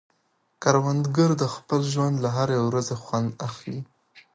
کروندګر 0.63 1.29
د 1.41 1.43
خپل 1.55 1.79
ژوند 1.93 2.15
له 2.23 2.29
هرې 2.37 2.57
ورځې 2.67 2.95
خوند 3.03 3.29
اخلي 3.47 3.79